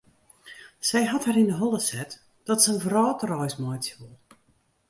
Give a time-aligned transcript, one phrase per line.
[0.89, 2.11] Sy hat har yn 'e holle set
[2.47, 4.15] dat se in wrâldreis meitsje wol.